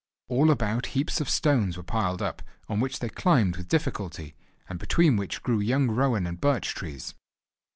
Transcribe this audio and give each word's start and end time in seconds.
All 0.29 0.49
about 0.49 0.87
heaps 0.97 1.21
of 1.21 1.29
stones 1.29 1.77
were 1.77 1.83
piled 1.83 2.23
up, 2.23 2.41
on 2.67 2.79
which 2.79 2.97
they 2.97 3.07
climbed 3.09 3.55
with 3.55 3.67
difficulty, 3.67 4.33
and 4.67 4.79
between 4.79 5.15
which 5.15 5.43
grew 5.43 5.59
young 5.59 5.91
rowan 5.91 6.25
and 6.25 6.41
birch 6.41 6.73
trees. 6.73 7.13